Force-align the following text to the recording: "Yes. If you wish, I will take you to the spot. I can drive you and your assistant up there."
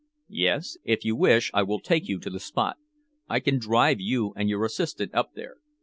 "Yes. 0.33 0.77
If 0.83 1.05
you 1.05 1.15
wish, 1.15 1.51
I 1.53 1.61
will 1.61 1.79
take 1.79 2.07
you 2.07 2.17
to 2.21 2.31
the 2.31 2.39
spot. 2.39 2.77
I 3.29 3.39
can 3.39 3.59
drive 3.59 3.99
you 4.01 4.33
and 4.35 4.49
your 4.49 4.65
assistant 4.65 5.13
up 5.13 5.33
there." 5.35 5.57